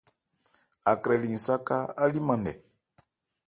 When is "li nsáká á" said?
1.21-2.03